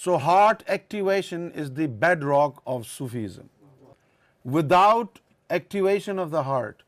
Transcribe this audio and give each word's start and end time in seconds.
So 0.00 0.16
heart 0.24 0.60
activation 0.74 1.46
is 1.60 1.70
the 1.76 1.86
bedrock 2.02 2.60
of 2.74 2.84
Sufism. 2.90 3.48
Without 4.56 5.18
activation 5.58 6.20
of 6.24 6.30
the 6.34 6.42
heart, 6.48 6.84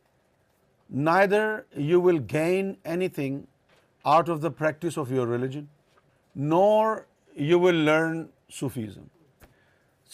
neither 1.09 1.43
you 1.91 1.99
will 2.05 2.21
gain 2.35 2.69
anything 2.97 3.41
out 4.15 4.31
of 4.37 4.41
the 4.47 4.53
practice 4.63 5.01
of 5.05 5.13
your 5.17 5.27
religion, 5.33 5.67
nor 6.55 7.07
you 7.35 7.59
will 7.67 7.83
learn 7.91 8.23
Sufism. 8.61 9.11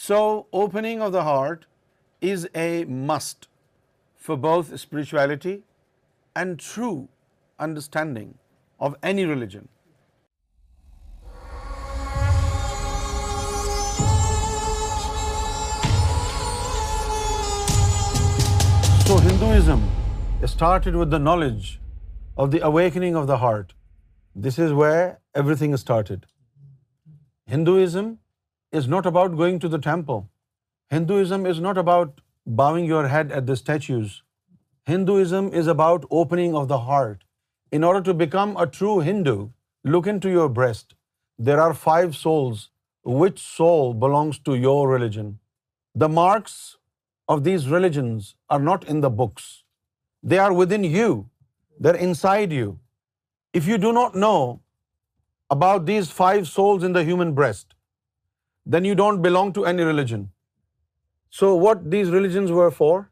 So 0.08 0.20
opening 0.64 1.06
of 1.08 1.14
the 1.20 1.28
heart 1.30 1.70
is 2.32 2.48
a 2.66 2.70
must 2.84 3.48
for 4.16 4.40
both 4.48 4.74
spirituality 4.88 5.56
and 6.34 6.58
true 6.74 7.08
understanding 7.70 8.36
of 8.80 9.00
any 9.14 9.32
religion. 9.36 9.64
Hinduism 19.46 19.82
started 20.52 20.94
with 21.00 21.12
the 21.14 21.18
knowledge 21.24 21.66
of 22.44 22.48
the 22.52 22.60
awakening 22.68 23.18
of 23.18 23.26
the 23.30 23.36
heart. 23.42 23.68
This 24.46 24.56
is 24.64 24.72
where 24.78 25.04
everything 25.40 25.76
started. 25.80 26.24
Hinduism 27.54 28.08
is 28.80 28.88
not 28.94 29.08
about 29.10 29.36
going 29.40 29.60
to 29.64 29.70
the 29.74 29.80
temple. 29.84 30.18
Hinduism 30.96 31.46
is 31.52 31.60
not 31.66 31.80
about 31.84 32.20
bowing 32.62 32.90
your 32.94 33.04
head 33.12 33.36
at 33.40 33.46
the 33.50 33.56
statues. 33.62 34.10
Hinduism 34.94 35.52
is 35.62 35.70
about 35.76 36.10
opening 36.24 36.58
of 36.62 36.68
the 36.72 36.82
heart. 36.90 37.22
In 37.78 37.88
order 37.90 38.04
to 38.10 38.18
become 38.26 38.56
a 38.64 38.68
true 38.78 38.98
Hindu, 39.10 39.36
look 39.84 40.08
into 40.14 40.36
your 40.38 40.48
breast. 40.60 40.94
There 41.38 41.60
are 41.68 41.72
5 41.88 42.18
souls. 42.24 42.70
Which 43.22 43.46
soul 43.46 43.94
belongs 44.06 44.44
to 44.48 44.58
your 44.60 44.80
religion? 44.98 45.34
The 46.04 46.12
marks 46.22 46.58
of 47.34 47.44
these 47.46 47.68
religions 47.76 48.34
are 48.56 48.62
not 48.68 48.84
in 48.94 49.00
the 49.06 49.12
books. 49.22 49.46
They 50.22 50.38
are 50.44 50.52
within 50.62 50.84
you. 50.98 51.10
They're 51.80 52.02
inside 52.08 52.52
you. 52.58 52.78
If 53.58 53.68
you 53.70 53.78
do 53.78 53.92
not 53.98 54.14
know 54.14 54.60
about 55.56 55.86
these 55.86 56.08
five 56.20 56.48
souls 56.48 56.84
in 56.90 56.96
the 56.98 57.04
human 57.10 57.34
breast, 57.40 57.66
then 58.74 58.88
you 58.90 58.94
don't 59.02 59.22
belong 59.26 59.52
to 59.58 59.66
any 59.72 59.84
religion. 59.90 60.30
So 61.38 61.54
what 61.66 61.84
these 61.96 62.10
religions 62.16 62.52
were 62.60 62.72
for? 62.80 63.08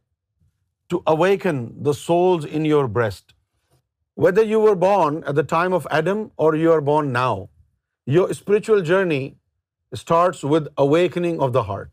To 0.90 1.02
awaken 1.14 1.62
the 1.88 1.94
souls 1.94 2.46
in 2.58 2.68
your 2.72 2.86
breast. 2.98 3.34
Whether 4.14 4.44
you 4.50 4.60
were 4.66 4.76
born 4.88 5.22
at 5.26 5.34
the 5.40 5.48
time 5.54 5.72
of 5.80 5.88
Adam 6.00 6.30
or 6.36 6.54
you 6.54 6.70
are 6.72 6.84
born 6.92 7.12
now, 7.12 7.48
your 8.06 8.26
spiritual 8.40 8.82
journey 8.92 9.36
starts 9.92 10.44
with 10.44 10.72
awakening 10.88 11.40
of 11.40 11.52
the 11.58 11.68
heart. 11.72 11.92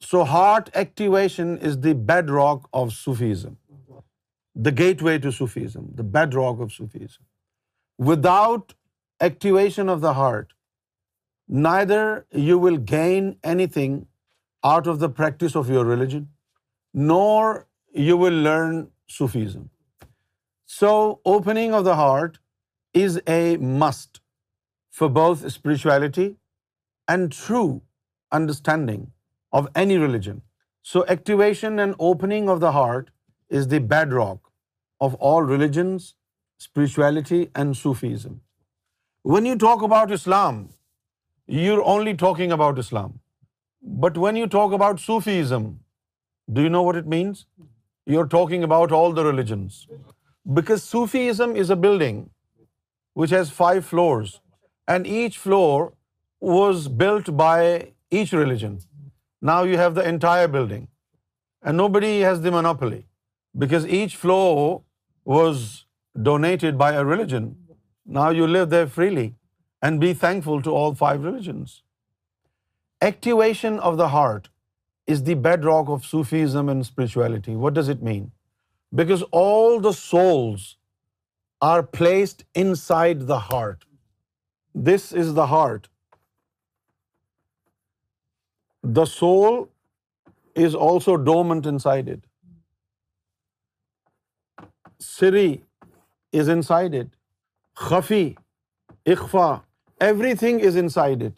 So 0.00 0.24
heart 0.24 0.70
activation 0.74 1.56
is 1.58 1.80
the 1.80 1.94
bedrock 1.94 2.68
of 2.72 2.92
Sufism, 2.92 3.56
the 4.54 4.72
gateway 4.72 5.18
to 5.18 5.32
Sufism, 5.32 5.90
the 5.94 6.02
bedrock 6.02 6.60
of 6.60 6.72
Sufism. 6.72 7.24
Without 7.98 8.74
activation 9.20 9.88
of 9.88 10.00
the 10.00 10.12
heart, 10.12 10.52
neither 11.48 12.26
you 12.30 12.58
will 12.58 12.76
gain 12.76 13.36
anything 13.42 14.06
out 14.64 14.86
of 14.86 14.98
the 14.98 15.08
practice 15.08 15.56
of 15.56 15.70
your 15.70 15.84
religion, 15.84 16.28
nor 16.92 17.66
you 17.94 18.16
will 18.16 18.40
learn 18.48 18.90
Sufism. 19.06 19.70
So 20.66 21.20
opening 21.24 21.72
of 21.72 21.84
the 21.84 21.94
heart 21.94 22.40
is 22.92 23.20
a 23.26 23.56
must 23.56 24.20
for 24.90 25.08
both 25.08 25.50
spirituality 25.50 26.36
and 27.08 27.32
true 27.32 27.80
understanding 28.30 29.04
of 29.52 29.68
any 29.74 29.98
religion. 29.98 30.42
So 30.82 31.04
activation 31.06 31.78
and 31.78 31.94
opening 31.98 32.48
of 32.48 32.60
the 32.60 32.72
heart 32.72 33.10
is 33.48 33.68
the 33.68 33.80
bedrock 33.80 34.38
of 35.00 35.14
all 35.14 35.42
religions, 35.42 36.14
spirituality 36.58 37.50
and 37.54 37.76
Sufism. 37.76 38.40
When 39.22 39.46
you 39.46 39.56
talk 39.56 39.82
about 39.82 40.12
Islam, 40.12 40.68
you're 41.46 41.84
only 41.94 42.14
talking 42.14 42.52
about 42.52 42.78
Islam. 42.78 43.18
But 43.82 44.16
when 44.16 44.36
you 44.36 44.46
talk 44.46 44.72
about 44.72 45.00
Sufism, 45.00 45.66
do 46.52 46.62
you 46.62 46.70
know 46.70 46.82
what 46.82 46.96
it 46.96 47.06
means? 47.06 47.46
You're 48.06 48.28
talking 48.38 48.62
about 48.62 48.92
all 48.92 49.12
the 49.12 49.24
religions. 49.24 49.86
Because 50.58 50.82
Sufism 50.82 51.56
is 51.56 51.70
a 51.70 51.76
building 51.76 52.30
which 53.14 53.30
has 53.30 53.50
5 53.50 53.84
floors, 53.92 54.40
and 54.86 55.06
each 55.06 55.38
floor 55.38 55.92
was 56.40 56.88
built 56.88 57.36
by 57.46 57.58
each 58.10 58.32
religion. 58.44 58.78
Now 59.40 59.64
you 59.64 59.76
have 59.76 59.94
the 59.94 60.06
entire 60.06 60.48
building. 60.48 60.88
And 61.62 61.76
nobody 61.76 62.20
has 62.20 62.42
the 62.42 62.50
monopoly, 62.52 63.08
because 63.58 63.86
each 63.88 64.14
floor 64.14 64.84
was 65.24 65.86
donated 66.22 66.78
by 66.78 66.92
a 66.92 67.04
religion. 67.04 67.56
Now 68.04 68.30
you 68.30 68.46
live 68.46 68.70
there 68.70 68.86
freely 68.86 69.34
and 69.82 69.98
be 69.98 70.14
thankful 70.14 70.62
to 70.62 70.70
all 70.70 70.94
five 70.94 71.24
religions. 71.24 71.82
Activation 73.00 73.80
of 73.80 73.96
the 73.96 74.08
heart 74.10 74.48
is 75.08 75.24
the 75.24 75.34
bedrock 75.34 75.88
of 75.88 76.04
Sufism 76.04 76.68
and 76.68 76.86
spirituality. 76.86 77.56
What 77.56 77.74
does 77.74 77.88
it 77.88 78.00
mean? 78.00 78.30
Because 78.94 79.22
all 79.32 79.80
the 79.80 79.92
souls 79.92 80.76
are 81.60 81.82
placed 81.82 82.44
inside 82.54 83.26
the 83.26 83.38
heart. 83.38 83.84
This 84.72 85.10
is 85.10 85.34
the 85.34 85.46
heart. 85.46 85.84
The 88.94 89.04
soul 89.10 89.62
is 90.64 90.74
also 90.88 91.14
dormant 91.24 91.66
inside 91.78 92.08
it 92.10 92.20
Sri 95.04 95.48
is 96.40 96.48
in 96.50 96.62
side 96.62 96.94
it 97.00 97.06
خفی 97.88 98.26
اخفا 99.12 99.46
everything 100.40 100.54
is 100.66 100.74
inside 100.98 101.18
it 101.26 101.34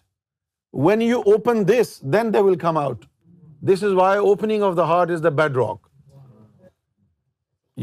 when 0.86 1.00
you 1.03 1.19
open 1.32 1.56
this 1.69 1.88
then 2.12 2.26
they 2.34 2.41
will 2.48 2.59
come 2.59 2.76
out 2.78 2.98
this 3.72 3.80
is 3.84 3.92
why 3.98 4.15
opening 4.19 4.60
of 4.62 4.75
the 4.76 4.84
heart 4.88 5.09
is 5.10 5.20
the 5.25 5.28
bedrock 5.56 5.78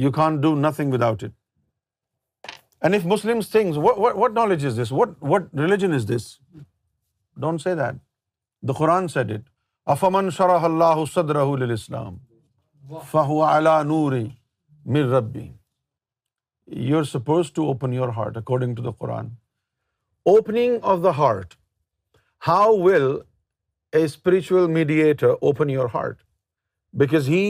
you 0.03 0.11
can 0.11 0.39
do 0.41 0.55
nothing 0.69 0.93
without 1.09 1.21
it 1.23 1.31
Muslim 3.11 3.39
things 3.51 3.75
what 4.17 4.31
knowledge 4.35 4.65
is 4.65 4.79
this 4.81 4.91
what 4.91 5.09
what 5.33 5.43
religion 5.59 5.91
is 5.93 6.05
this 6.15 6.31
don't 7.45 7.61
see 7.61 7.73
the 7.77 8.73
Quran 8.77 9.07
said 9.07 9.31
it 9.31 9.41
افمن 9.93 10.29
شرح 10.35 10.63
اللہ 10.67 11.03
صدر 11.13 11.35
فہو 13.09 13.41
علا 13.43 13.81
نور 13.83 14.13
مر 14.93 15.03
ربی 15.09 15.45
you 16.87 16.97
are 16.97 17.03
supposed 17.11 17.51
to 17.53 17.63
open 17.71 17.91
your 17.93 18.09
heart 18.15 18.37
according 18.37 18.75
to 18.75 18.83
the 18.83 18.91
Quran 18.99 19.27
opening 20.31 20.77
of 20.93 21.03
the 21.03 21.09
heart 21.17 21.53
how 22.47 22.71
will 22.83 23.03
a 23.95 24.03
spiritual 24.05 24.65
mediator 24.77 25.29
open 25.49 25.69
your 25.69 25.89
heart 25.93 26.17
because 26.99 27.29
he 27.29 27.45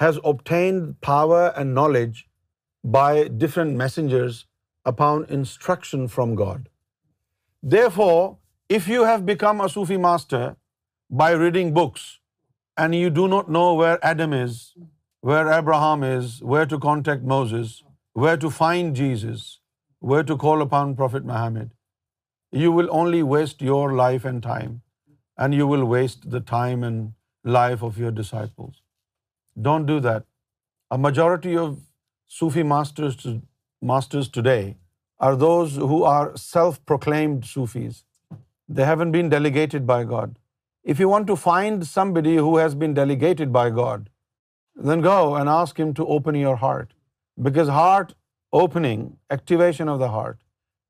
has 0.00 0.18
obtained 0.30 0.80
power 1.06 1.48
and 1.56 1.74
knowledge 1.78 2.22
by 2.94 3.24
different 3.40 3.76
messengers 3.82 4.42
upon 4.92 5.22
instruction 5.38 6.06
from 6.14 6.34
God 6.42 6.66
therefore 7.94 8.28
if 8.76 8.88
you 8.88 9.04
have 9.08 9.24
become 9.26 9.60
a 9.60 9.64
Sufi 9.64 9.96
master 10.08 10.48
by 11.10 11.30
reading 11.30 11.74
books 11.74 12.18
and 12.76 12.94
you 12.94 13.10
do 13.10 13.26
not 13.26 13.48
know 13.50 13.74
where 13.74 13.98
Adam 14.10 14.32
is, 14.32 14.74
where 15.20 15.52
Abraham 15.52 16.04
is, 16.04 16.40
where 16.40 16.66
to 16.66 16.78
contact 16.78 17.22
Moses, 17.22 17.82
where 18.12 18.36
to 18.36 18.50
find 18.50 18.94
Jesus, 18.94 19.58
where 19.98 20.22
to 20.22 20.36
call 20.36 20.62
upon 20.62 20.94
Prophet 20.94 21.24
Muhammad, 21.24 21.70
you 22.52 22.70
will 22.72 22.88
only 22.90 23.22
waste 23.22 23.60
your 23.60 23.92
life 23.92 24.24
and 24.24 24.42
time, 24.42 24.82
and 25.36 25.54
you 25.54 25.66
will 25.66 25.84
waste 25.84 26.30
the 26.30 26.40
time 26.40 26.84
and 26.84 27.12
life 27.44 27.82
of 27.82 27.98
your 27.98 28.10
disciples. 28.10 28.82
Don't 29.60 29.86
do 29.86 30.00
that. 30.00 30.24
A 30.90 30.98
majority 30.98 31.56
of 31.56 31.78
Sufi 32.28 32.62
masters 32.62 34.28
today 34.28 34.76
are 35.18 35.36
those 35.36 35.76
who 35.76 36.02
are 36.02 36.36
self-proclaimed 36.36 37.44
Sufis. 37.44 38.04
They 38.68 38.84
haven't 38.84 39.12
been 39.12 39.28
delegated 39.28 39.86
by 39.86 40.04
God. 40.04 40.28
If 40.82 41.00
you 41.00 41.08
want 41.08 41.26
to 41.26 41.36
find 41.36 41.86
somebody 41.86 42.36
who 42.36 42.56
has 42.56 42.74
been 42.74 42.94
delegated 42.94 43.52
by 43.52 43.70
God, 43.70 44.08
then 44.74 45.00
go 45.00 45.34
and 45.34 45.48
ask 45.48 45.78
him 45.78 45.92
to 45.94 46.06
open 46.06 46.34
your 46.34 46.56
heart, 46.56 46.94
because 47.40 47.68
heart 47.68 48.14
opening, 48.52 49.18
activation 49.30 49.88
of 49.88 49.98
the 49.98 50.08
heart, 50.08 50.38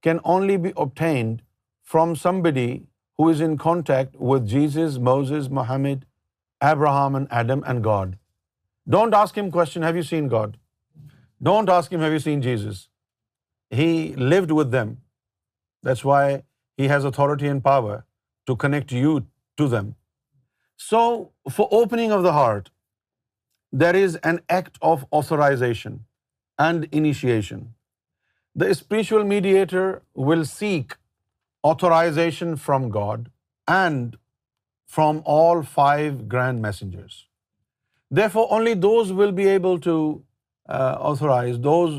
can 0.02 0.20
only 0.24 0.56
be 0.56 0.72
obtained 0.76 1.42
from 1.82 2.14
somebody 2.16 2.84
who 3.18 3.28
is 3.28 3.40
in 3.40 3.58
contact 3.58 4.14
with 4.16 4.46
Jesus, 4.46 4.98
Moses, 4.98 5.50
Muhammad, 5.50 6.06
Abraham 6.62 7.14
and 7.14 7.26
Adam 7.30 7.62
and 7.66 7.84
God. 7.84 8.16
Don't 8.88 9.12
ask 9.12 9.36
him 9.36 9.50
question, 9.50 9.82
have 9.82 9.96
you 9.96 10.02
seen 10.02 10.28
God? 10.28 10.56
Don't 11.42 11.68
ask 11.68 11.92
him, 11.92 12.00
have 12.00 12.12
you 12.12 12.18
seen 12.18 12.40
Jesus? 12.40 12.88
He 13.68 14.14
lived 14.14 14.50
with 14.50 14.70
them. 14.70 14.98
That's 15.82 16.04
why 16.04 16.44
he 16.78 16.88
has 16.88 17.04
authority 17.04 17.46
and 17.46 17.62
power 17.64 18.04
to 18.46 18.56
connect 18.56 18.92
you 18.92 19.26
to 19.56 19.68
them. 19.68 19.94
So 20.76 21.00
for 21.56 21.68
opening 21.70 22.14
of 22.18 22.22
the 22.28 22.32
heart, 22.38 22.70
there 23.82 23.96
is 23.96 24.16
an 24.30 24.40
act 24.60 24.78
of 24.90 25.04
authorization 25.18 25.98
and 26.66 26.86
initiation. 27.00 27.66
The 28.62 28.72
spiritual 28.74 29.28
mediator 29.32 29.86
will 30.28 30.44
seek 30.44 30.96
authorization 31.72 32.56
from 32.56 32.88
God 32.96 33.28
and 33.74 34.16
from 34.96 35.22
all 35.24 35.62
five 35.62 36.16
grand 36.28 36.62
messengers. 36.62 37.26
Therefore, 38.20 38.46
only 38.58 38.74
those 38.74 39.12
will 39.12 39.32
be 39.32 39.46
able 39.48 39.78
to 39.86 39.96
uh, 40.68 40.96
authorize, 40.98 41.60
those 41.60 41.94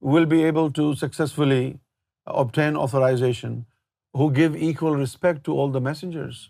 will 0.00 0.26
be 0.26 0.42
able 0.42 0.72
to 0.78 0.94
successfully 0.96 1.78
obtain 2.26 2.76
authorization 2.86 3.64
who 4.14 4.32
give 4.32 4.56
equal 4.56 4.96
respect 4.96 5.44
to 5.44 5.52
all 5.52 5.70
the 5.70 5.86
messengers 5.92 6.48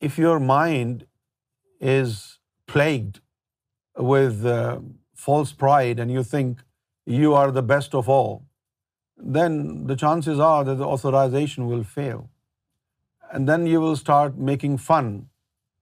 if 0.00 0.18
your 0.22 0.38
mind 0.50 1.06
is 1.98 2.38
plagued 2.72 3.20
with 4.12 4.46
uh, 4.46 4.80
false 5.14 5.52
pride 5.52 6.00
and 6.00 6.10
you 6.16 6.22
think 6.34 6.64
you 7.20 7.34
are 7.34 7.50
the 7.50 7.66
best 7.74 7.94
of 7.94 8.08
all, 8.08 8.32
then 9.36 9.52
the 9.86 9.96
chances 9.96 10.38
are 10.38 10.64
that 10.64 10.82
the 10.82 10.88
authorization 10.94 11.66
will 11.66 11.84
fail. 11.98 12.28
And 13.30 13.48
then 13.48 13.66
you 13.66 13.80
will 13.80 13.96
start 13.96 14.38
making 14.38 14.78
fun 14.78 15.28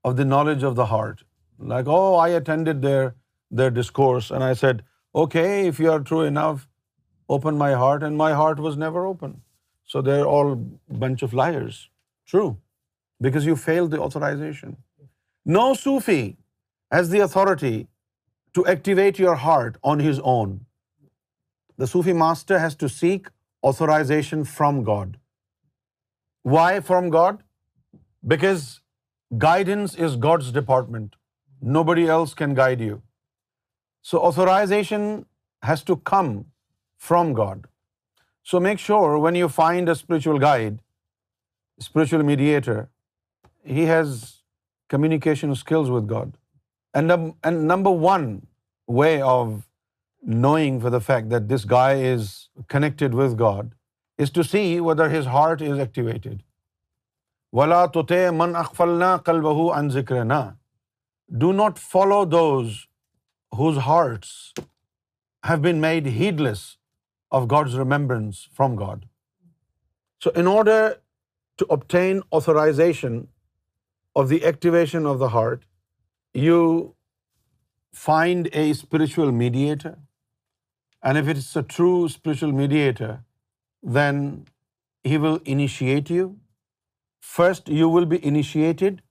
of 0.05 0.16
the 0.16 0.25
knowledge 0.25 0.62
of 0.62 0.76
the 0.76 0.87
heart. 0.93 1.25
Like, 1.58 1.88
oh, 1.88 2.14
I 2.16 2.28
attended 2.28 2.82
their 2.82 3.70
discourse 3.81 4.31
and 4.31 4.44
I 4.44 4.52
said, 4.52 4.84
okay, 5.22 5.66
if 5.66 5.78
you 5.78 5.90
are 5.90 6.00
true 6.00 6.22
enough, 6.22 6.69
open 7.28 7.58
my 7.58 7.72
heart, 7.72 8.02
and 8.02 8.19
my 8.19 8.32
heart 8.34 8.58
was 8.58 8.76
never 8.76 9.06
open. 9.06 9.38
So 9.87 10.02
they're 10.02 10.26
all 10.34 10.50
a 10.55 11.00
bunch 11.06 11.22
of 11.22 11.40
liars. 11.43 11.88
True 12.26 12.50
because 13.20 13.46
you 13.46 13.56
failed 13.56 13.90
the 13.93 14.00
authorization. 14.06 14.76
No 15.44 15.75
Sufi 15.75 16.37
has 16.90 17.11
the 17.11 17.20
authority 17.26 17.75
to 18.58 18.66
activate 18.75 19.19
your 19.19 19.34
heart 19.46 19.78
on 19.93 20.00
his 20.08 20.20
own. 20.37 20.61
The 21.76 21.88
Sufi 21.93 22.12
master 22.12 22.58
has 22.58 22.76
to 22.82 22.88
seek 22.88 23.28
authorization 23.70 24.44
from 24.44 24.84
God. 24.84 25.19
Why 26.43 26.81
from 26.81 27.11
God? 27.11 27.43
Because 28.37 28.64
guidance 29.38 29.94
is 30.06 30.16
God's 30.16 30.52
department. 30.58 31.16
Nobody 31.76 32.08
else 32.16 32.34
can 32.40 32.55
guide 32.55 32.81
you. 32.88 33.02
So 34.02 34.22
authorization 34.28 35.05
has 35.62 35.82
to 35.90 35.96
come 35.96 36.32
from 36.96 37.32
God. 37.34 37.66
So 38.43 38.61
make 38.61 38.78
sure 38.78 39.19
when 39.26 39.37
you 39.40 39.49
find 39.49 39.88
a 39.88 39.96
spiritual 40.02 40.38
guide, 40.49 40.81
spiritual 41.90 42.28
mediator, 42.34 42.82
he 43.72 43.88
has 43.88 44.16
communication 44.90 45.50
skills 45.50 45.90
with 45.90 46.08
God 46.11 46.31
and 47.00 47.12
and 47.12 47.70
number 47.70 47.90
one 48.02 48.26
way 48.99 49.16
of 49.34 49.46
knowing 50.43 50.81
for 50.81 50.90
the 50.90 50.99
fact 51.06 51.31
that 51.31 51.49
this 51.55 51.66
guy 51.70 52.12
is 52.14 52.28
connected 52.72 53.14
with 53.14 53.38
God 53.40 53.75
is 54.25 54.32
to 54.32 54.43
see 54.50 54.62
whether 54.87 55.19
his 55.19 55.26
heart 55.26 55.62
is 55.70 55.78
activated 55.78 56.43
ولا 57.56 57.84
تو 57.94 58.02
تے 58.12 58.28
من 58.37 58.55
اقفلنا 58.56 59.16
کل 59.25 59.40
بہو 59.40 59.72
ان 59.78 59.88
ذکر 59.90 60.25
نہ 60.25 60.44
do 61.40 61.52
not 61.52 61.78
follow 61.90 62.25
those 62.31 62.72
whose 63.58 63.78
hearts 63.87 64.28
have 65.49 65.61
been 65.62 65.81
made 65.81 66.06
heedless 66.40 66.64
of 67.37 67.43
God's 67.50 67.75
remembrance 67.78 68.46
from 68.56 68.75
God 68.78 69.05
so 70.25 70.31
in 70.40 70.49
order 70.56 70.88
to 71.58 71.66
obtain 71.72 72.20
authorization 72.37 73.20
of 74.20 74.31
the 74.32 74.40
activation 74.50 75.12
of 75.12 75.22
the 75.22 75.31
heart, 75.37 75.61
you 76.46 76.58
find 78.06 78.49
a 78.62 78.64
spiritual 78.81 79.32
mediator, 79.43 79.94
and 81.08 81.22
if 81.22 81.31
it's 81.34 81.52
a 81.62 81.64
true 81.75 81.99
spiritual 82.14 82.55
mediator, 82.61 83.12
then 83.99 84.16
he 85.12 85.19
will 85.25 85.38
initiate 85.56 86.14
you. 86.19 86.28
First, 87.34 87.69
you 87.81 87.88
will 87.96 88.08
be 88.14 88.20
initiated, 88.32 89.02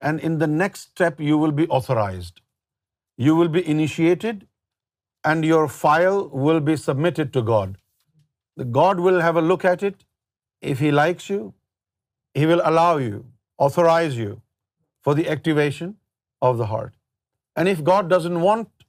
and 0.00 0.26
in 0.30 0.38
the 0.42 0.50
next 0.54 0.90
step, 0.90 1.20
you 1.30 1.38
will 1.44 1.56
be 1.62 1.68
authorized. 1.80 2.42
You 3.26 3.36
will 3.40 3.52
be 3.58 3.64
initiated, 3.76 4.46
and 5.32 5.50
your 5.50 5.64
file 5.82 6.18
will 6.46 6.62
be 6.70 6.76
submitted 6.86 7.32
to 7.36 7.42
God. 7.52 7.76
God 8.80 9.06
will 9.06 9.22
have 9.28 9.40
a 9.40 9.46
look 9.52 9.68
at 9.74 9.82
it. 9.92 9.96
If 10.72 10.82
He 10.84 10.90
likes 10.96 11.30
you, 11.30 11.40
He 12.40 12.46
will 12.52 12.66
allow 12.72 12.92
you, 13.08 13.24
authorize 13.68 14.24
you 14.26 14.34
for 15.06 15.14
the 15.20 15.28
activation 15.32 15.90
of 16.50 16.56
the 16.60 16.68
heart. 16.72 16.92
And 17.56 17.74
if 17.74 17.88
God 17.88 18.12
doesn't 18.12 18.40
want 18.46 18.86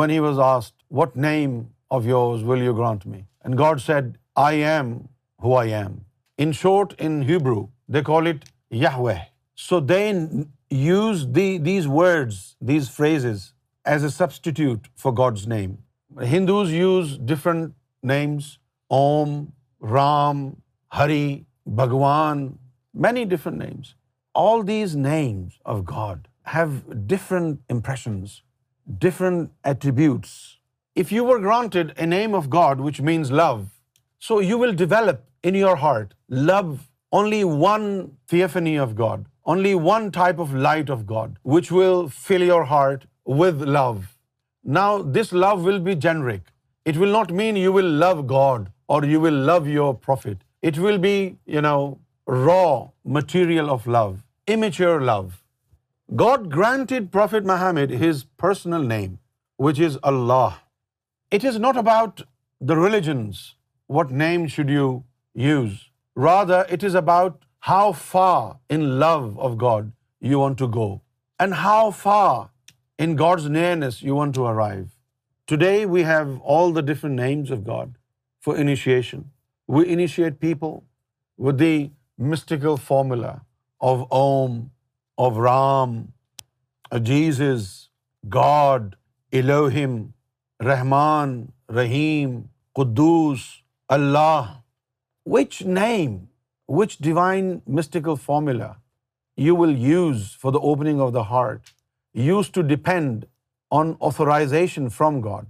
when 0.00 0.10
he 0.10 0.18
was 0.26 0.40
asked 0.46 0.72
what 1.00 1.16
name 1.28 1.58
of 1.96 2.06
yours 2.06 2.42
will 2.50 2.62
you 2.64 2.74
grant 2.82 3.06
me 3.06 3.18
and 3.44 3.58
God 3.60 3.80
said 3.86 4.16
I 4.46 4.62
am 4.64 4.92
who 5.44 5.56
I 5.58 5.74
am 5.74 5.86
in 5.92 6.46
in 6.46 6.52
short 6.62 6.94
Hebrew 7.28 7.66
they 7.94 8.02
call 8.12 8.26
it 8.34 8.44
یا 8.84 8.96
so 9.68 9.80
they 9.86 10.02
use 10.70 11.24
these 11.34 11.86
words 11.86 12.38
these 12.68 12.88
phrases 12.94 13.42
as 13.90 14.02
a 14.04 14.08
substitute 14.16 14.86
for 15.02 15.12
God's 15.18 15.46
name 15.48 15.74
Hindus 16.30 16.72
use 16.72 17.12
different 17.28 17.70
names 18.06 18.44
Om 18.96 19.32
Ram 19.92 20.44
Hari 20.98 21.40
Bhagwan 21.76 22.46
many 23.06 23.24
different 23.30 23.58
names 23.62 23.92
all 24.40 24.66
these 24.68 24.96
names 24.96 25.58
of 25.74 25.80
God 25.90 26.26
have 26.54 26.92
different 27.14 27.72
impressions 27.72 28.38
different 29.02 29.48
attributes 29.68 30.34
if 31.00 31.12
you 31.12 31.24
were 31.26 31.38
granted 31.42 31.92
a 31.96 32.06
name 32.06 32.34
of 32.34 32.48
God 32.54 32.80
which 32.84 33.00
means 33.10 33.30
love 33.30 33.56
so 34.28 34.40
you 34.42 34.58
will 34.58 34.76
develop 34.76 35.20
in 35.48 35.54
your 35.56 35.76
heart 35.82 36.14
love 36.46 36.60
only 37.10 37.42
one 37.66 37.90
فیفنی 38.30 38.78
of 38.78 38.88
God 38.98 39.24
only 39.52 39.74
one 39.88 40.06
type 40.16 40.40
of 40.44 40.54
light 40.68 40.92
of 40.96 41.04
God, 41.12 41.36
which 41.54 41.72
will 41.78 42.02
fill 42.26 42.44
your 42.48 42.64
heart 42.74 43.06
with 43.40 43.62
love. 43.80 44.00
Now, 44.80 44.90
this 45.18 45.32
love 45.46 45.64
will 45.70 45.80
be 45.90 45.94
generic. 46.06 46.42
It 46.90 46.96
will 47.02 47.16
not 47.18 47.34
mean 47.40 47.62
you 47.62 47.72
will 47.78 47.88
love 48.04 48.26
God 48.36 48.70
or 48.88 49.04
you 49.14 49.20
will 49.24 49.38
love 49.52 49.68
your 49.78 49.88
prophet. 50.08 50.38
It 50.70 50.78
will 50.84 50.98
be, 51.08 51.16
raw 52.30 52.72
material 53.16 53.70
of 53.74 53.86
love, 53.98 54.14
immature 54.54 55.00
love. 55.10 55.28
God 56.22 56.50
granted 56.56 57.12
Prophet 57.12 57.44
Muhammad 57.52 57.90
his 58.02 58.24
personal 58.44 58.82
name, 58.94 59.18
which 59.56 59.80
is 59.88 59.98
Allah. 60.02 60.60
It 61.30 61.42
is 61.50 61.58
not 61.58 61.76
about 61.76 62.22
the 62.60 62.76
religions, 62.76 63.54
what 63.86 64.10
name 64.10 64.46
should 64.46 64.70
you 64.76 64.88
use. 65.34 65.74
Rather, 66.42 66.66
it 66.68 66.82
is 66.82 67.02
about 67.06 67.36
how 67.66 67.90
far 68.10 68.28
in 68.74 68.82
love 69.04 69.18
of 69.46 69.52
God 69.60 69.88
you 70.30 70.40
want 70.40 70.58
to 70.58 70.66
go 70.74 70.86
and 71.40 71.52
how 71.64 71.88
far 72.02 72.18
in 73.02 73.16
God's 73.18 73.46
nearness 73.56 74.02
you 74.02 74.16
want 74.16 74.34
to 74.34 74.46
arrive 74.48 74.84
today 75.52 75.74
we 75.90 76.04
have 76.04 76.36
all 76.56 76.74
the 76.76 76.80
different 76.92 77.20
names 77.20 77.52
of 77.52 77.58
God 77.66 77.96
for 78.44 78.58
initiation 78.58 79.22
we 79.76 79.84
initiate 79.92 80.40
people 80.40 80.78
with 81.46 81.58
the 81.60 81.76
mystical 82.32 82.76
formula 82.86 83.32
of 83.90 84.06
Om 84.20 84.60
of 85.26 85.38
Ram 85.48 85.98
Jesus 87.04 87.68
God 88.34 88.94
Elohim 89.40 90.00
Rahman 90.68 91.44
Rahim 91.76 92.40
Quddus 92.76 93.40
Allah 93.96 94.54
which 95.32 95.62
name 95.66 96.16
which 96.76 96.98
divine 97.04 97.48
mystical 97.80 98.16
formula 98.28 98.68
you 99.46 99.54
will 99.60 99.74
use 99.84 100.24
for 100.42 100.50
the 100.56 100.62
opening 100.70 101.00
of 101.04 101.12
the 101.16 101.24
heart 101.30 101.74
used 102.26 102.52
to 102.58 102.64
depend 102.74 103.26
on 103.80 103.94
authorization 104.08 104.90
from 104.98 105.20
God. 105.28 105.46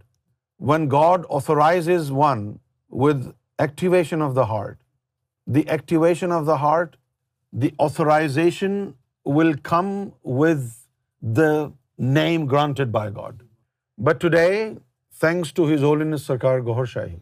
When 0.70 0.86
God 0.94 1.26
authorizes 1.38 2.12
one 2.20 2.44
with 2.88 3.32
activation 3.66 4.22
of 4.28 4.34
the 4.38 4.46
heart, 4.52 4.78
the 5.58 5.64
authorization 7.86 8.80
will 9.38 9.54
come 9.72 9.92
with 10.40 10.64
the 11.40 11.52
name 11.96 12.46
granted 12.46 12.90
by 12.92 13.10
God. 13.20 13.42
But 13.96 14.20
today, 14.20 14.76
thanks 15.12 15.52
to 15.52 15.66
His 15.66 15.80
Holiness 15.80 16.28
Sarkar 16.28 16.64
Gaur 16.64 16.86
Shahi, 16.94 17.20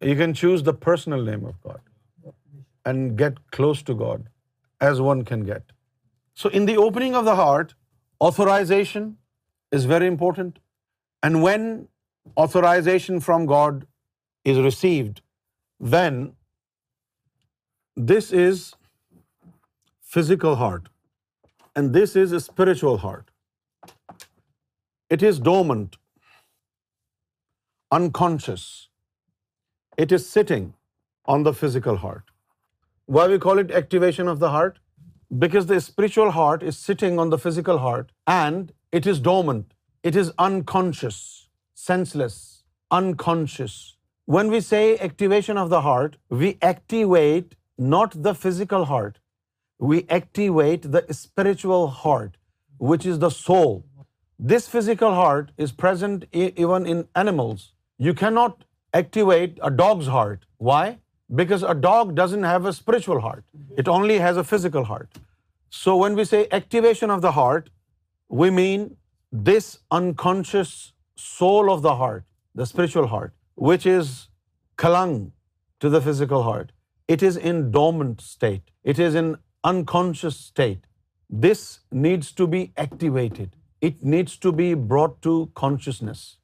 you 0.00 0.16
can 0.16 0.34
choose 0.34 0.62
the 0.62 0.74
personal 0.88 1.22
name 1.22 1.44
of 1.44 1.60
God 1.60 1.76
and 2.90 3.12
get 3.22 3.40
close 3.58 3.82
to 3.90 3.98
God 4.04 4.24
as 4.90 5.04
one 5.08 5.22
can 5.30 5.46
get. 5.50 5.76
So 6.40 6.50
in 6.60 6.68
the 6.70 6.78
opening 6.86 7.14
of 7.20 7.30
the 7.30 7.36
heart, 7.42 7.76
authorization 8.28 9.06
is 9.78 9.86
very 9.92 10.10
important. 10.14 10.58
And 11.22 11.40
when 11.44 11.64
authorization 12.44 13.24
from 13.28 13.46
God 13.52 13.86
is 14.54 14.60
received, 14.66 15.22
then 15.96 16.20
this 18.12 18.30
is 18.42 18.66
physical 20.14 20.54
heart 20.60 20.86
and 21.76 21.96
this 21.96 22.16
is 22.22 22.36
a 22.38 22.40
spiritual 22.44 23.02
heart. 23.06 24.20
It 25.16 25.24
is 25.32 25.42
dormant, 25.48 25.98
unconscious. 27.98 28.64
It 30.06 30.16
is 30.18 30.24
sitting 30.38 30.72
on 31.36 31.46
the 31.50 31.54
physical 31.64 32.02
heart. 32.06 32.24
Why 33.16 33.22
we 33.28 33.36
call 33.42 33.58
it 33.60 33.70
activation 33.78 34.28
of 34.30 34.40
the 34.40 34.48
heart? 34.54 34.74
Because 35.42 35.66
the 35.68 35.76
spiritual 35.84 36.32
heart 36.38 36.64
is 36.70 36.80
sitting 36.88 37.20
on 37.22 37.30
the 37.34 37.38
physical 37.44 37.78
heart 37.82 38.10
and 38.32 38.72
it 39.00 39.06
is 39.12 39.20
dormant. 39.28 39.64
It 40.10 40.18
is 40.22 40.32
unconscious, 40.46 41.48
senseless, 41.84 42.36
unconscious. 42.98 43.78
When 44.36 44.52
we 44.56 44.60
say 44.60 44.82
activation 45.08 45.62
of 45.62 45.70
the 45.70 45.80
heart, 45.88 46.18
we 46.28 46.52
activate 46.72 47.56
not 47.96 48.18
the 48.28 48.34
physical 48.42 48.86
heart. 48.92 49.16
We 49.78 50.04
activate 50.20 50.86
the 50.98 51.04
spiritual 51.22 51.90
heart, 52.04 52.38
which 52.90 53.10
is 53.14 53.20
the 53.26 53.34
soul. 53.40 53.84
This 54.54 54.68
physical 54.68 55.20
heart 55.22 55.50
is 55.56 55.72
present 55.72 56.30
even 56.66 56.94
in 56.94 57.04
animals. 57.26 57.68
You 57.96 58.18
cannot 58.24 58.64
activate 58.92 59.68
a 59.72 59.76
dog's 59.84 60.16
heart. 60.18 60.40
Why? 60.72 60.88
Because 61.34 61.62
a 61.62 61.74
dog 61.74 62.14
doesn't 62.14 62.44
have 62.44 62.64
a 62.64 62.72
spiritual 62.72 63.20
heart. 63.20 63.44
It 63.76 63.86
only 63.86 64.18
has 64.18 64.36
a 64.36 64.44
physical 64.44 64.84
heart. 64.84 65.08
So 65.68 65.96
when 65.96 66.14
we 66.14 66.24
say 66.24 66.46
activation 66.50 67.10
of 67.10 67.20
the 67.20 67.32
heart, 67.32 67.68
we 68.28 68.50
mean 68.50 68.96
this 69.30 69.78
unconscious 69.90 70.94
soul 71.16 71.70
of 71.70 71.82
the 71.82 71.94
heart, 71.96 72.24
the 72.54 72.64
spiritual 72.64 73.08
heart, 73.08 73.34
which 73.54 73.84
is 73.84 74.28
clung 74.76 75.32
to 75.80 75.90
the 75.90 76.00
physical 76.00 76.44
heart. 76.44 76.72
It 77.06 77.22
is 77.22 77.36
in 77.36 77.70
dormant 77.70 78.22
state. 78.22 78.62
It 78.82 78.98
is 78.98 79.14
in 79.14 79.36
unconscious 79.64 80.36
state. 80.36 80.86
This 81.28 81.80
needs 81.92 82.32
to 82.32 82.46
be 82.46 82.72
activated. 82.76 83.54
It 83.82 84.02
needs 84.02 84.38
to 84.38 84.50
be 84.50 84.72
brought 84.72 85.20
to 85.22 85.50
consciousness. 85.54 86.38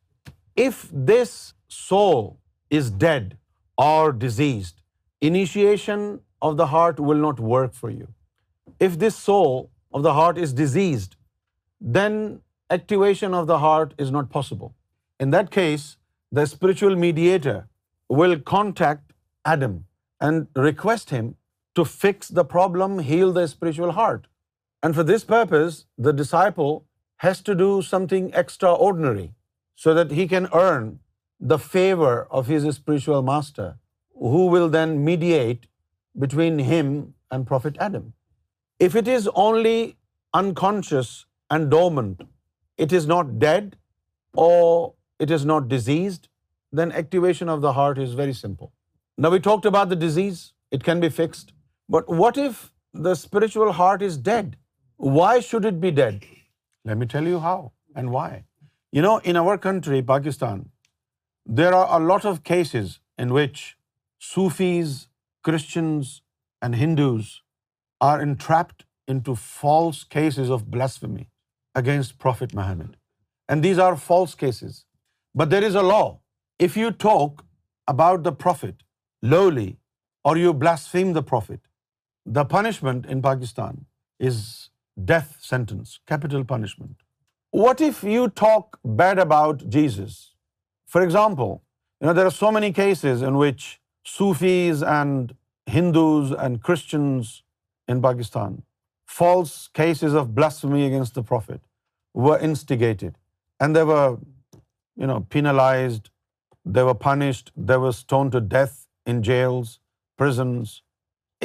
If 0.54 0.90
this 0.92 1.54
soul 1.68 2.38
is 2.68 2.90
dead, 2.90 3.32
or 3.76 4.12
diseased, 4.12 4.76
initiation 5.20 6.20
of 6.42 6.56
the 6.56 6.66
heart 6.66 7.00
will 7.00 7.20
not 7.26 7.40
work 7.40 7.74
for 7.74 7.90
you. 7.90 8.08
If 8.80 8.98
this 8.98 9.16
soul 9.16 9.70
of 9.92 10.02
the 10.02 10.14
heart 10.14 10.38
is 10.38 10.52
diseased, 10.52 11.16
then 11.80 12.40
activation 12.70 13.34
of 13.34 13.46
the 13.46 13.58
heart 13.58 13.94
is 13.98 14.10
not 14.10 14.30
possible. 14.30 14.74
In 15.18 15.30
that 15.30 15.50
case, 15.50 15.96
the 16.30 16.46
spiritual 16.46 16.96
mediator 16.96 17.66
will 18.08 18.38
contact 18.40 19.12
Adam 19.44 19.86
and 20.20 20.46
request 20.56 21.10
him 21.10 21.36
to 21.74 21.84
fix 21.84 22.28
the 22.28 22.44
problem, 22.44 22.98
heal 22.98 23.32
the 23.32 23.46
spiritual 23.48 23.92
heart. 23.92 24.26
And 24.82 24.94
for 24.94 25.02
this 25.02 25.24
purpose, 25.24 25.86
the 25.98 26.12
disciple 26.12 26.84
has 27.26 27.40
to 27.42 27.54
do 27.54 27.82
something 27.82 28.30
extraordinary 28.42 29.32
so 29.74 29.94
that 29.94 30.10
he 30.10 30.28
can 30.36 30.48
earn 30.64 30.92
the 31.40 31.58
favor 31.58 32.26
of 32.30 32.46
his 32.46 32.66
spiritual 32.76 33.22
master, 33.22 33.76
who 34.18 34.46
will 34.46 34.68
then 34.68 35.04
mediate 35.04 35.66
between 36.18 36.58
him 36.58 37.14
and 37.30 37.46
Prophet 37.46 37.76
Adam. 37.78 38.12
If 38.78 38.94
it 38.94 39.08
is 39.08 39.28
only 39.34 39.96
unconscious 40.32 41.26
and 41.50 41.70
dormant, 41.70 42.22
it 42.76 42.92
is 42.92 43.06
not 43.06 43.38
dead 43.38 43.76
or 44.32 44.94
it 45.18 45.30
is 45.30 45.44
not 45.44 45.68
diseased, 45.68 46.28
then 46.72 46.92
activation 46.92 47.48
of 47.48 47.60
the 47.60 47.72
heart 47.72 47.98
is 47.98 48.14
very 48.14 48.32
simple. 48.32 48.72
Now 49.16 49.30
we 49.30 49.40
talked 49.40 49.64
about 49.64 49.88
the 49.88 49.96
disease, 49.96 50.54
it 50.70 50.82
can 50.82 51.00
be 51.00 51.08
fixed. 51.08 51.52
But 51.88 52.08
what 52.08 52.36
if 52.36 52.72
the 52.92 53.14
spiritual 53.14 53.72
heart 53.72 54.02
is 54.02 54.16
dead? 54.16 54.56
Why 54.96 55.40
should 55.40 55.64
it 55.64 55.80
be 55.80 55.90
dead? 55.90 56.24
Let 56.84 56.96
me 56.98 57.06
tell 57.06 57.26
you 57.26 57.38
how 57.38 57.72
and 57.94 58.10
why. 58.10 58.44
You 58.90 59.02
know, 59.02 59.18
in 59.18 59.36
our 59.36 59.56
country, 59.56 60.02
Pakistan, 60.02 60.62
there 61.46 61.74
are 61.74 62.00
a 62.00 62.02
lot 62.02 62.24
of 62.24 62.42
cases 62.42 63.00
in 63.18 63.34
which 63.34 63.76
Sufis, 64.18 65.08
Christians 65.42 66.22
and 66.62 66.74
Hindus 66.74 67.42
are 68.00 68.20
entrapped 68.20 68.86
into 69.06 69.34
false 69.34 70.04
cases 70.04 70.48
of 70.48 70.70
blasphemy 70.70 71.28
against 71.74 72.18
Prophet 72.18 72.54
Muhammad. 72.54 72.96
And 73.46 73.62
these 73.62 73.78
are 73.78 73.96
false 73.96 74.34
cases. 74.34 74.86
But 75.34 75.50
there 75.50 75.62
is 75.62 75.74
a 75.74 75.82
law. 75.82 76.20
If 76.58 76.76
you 76.78 76.90
talk 76.90 77.44
about 77.86 78.22
the 78.22 78.32
Prophet 78.32 78.76
lowly 79.22 79.76
or 80.24 80.38
you 80.38 80.54
blaspheme 80.54 81.12
the 81.12 81.22
Prophet, 81.22 81.60
the 82.24 82.46
punishment 82.46 83.04
in 83.04 83.20
Pakistan 83.20 83.84
is 84.18 84.70
death 85.04 85.36
sentence, 85.40 86.00
capital 86.06 86.42
punishment. 86.42 86.96
What 87.50 87.82
if 87.82 88.02
you 88.02 88.28
talk 88.32 88.80
bad 88.82 89.18
about 89.18 89.68
Jesus 89.68 90.22
for 90.94 91.02
example, 91.04 91.54
there 92.16 92.26
are 92.26 92.34
so 92.34 92.50
many 92.56 92.72
cases 92.72 93.22
in 93.28 93.36
which 93.36 93.62
Sufis 94.10 94.82
and 94.96 95.32
Hindus 95.76 96.30
and 96.44 96.62
Christians 96.68 97.32
in 97.94 98.02
Pakistan, 98.04 98.54
false 99.14 99.54
cases 99.78 100.14
of 100.20 100.28
blasphemy 100.36 100.84
against 100.90 101.18
the 101.20 101.24
Prophet 101.32 101.60
were 102.26 102.38
instigated, 102.50 103.18
and 103.60 103.74
they 103.74 103.82
were 103.90 105.16
penalized, 105.36 106.10
they 106.76 106.86
were 106.92 106.96
punished, 107.08 107.50
they 107.56 107.78
were 107.88 107.92
stoned 107.98 108.38
to 108.38 108.40
death 108.54 108.80
in 109.04 109.24
jails, 109.32 109.78
prisons. 110.16 110.80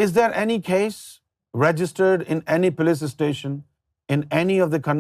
Is 0.06 0.18
there 0.20 0.32
any 0.46 0.62
case 0.72 1.02
registered 1.66 2.30
in 2.38 2.46
any 2.60 2.76
police 2.84 3.04
station 3.18 3.60
in 4.08 4.30
any 4.46 4.64
of 4.68 4.70
the 4.70 4.98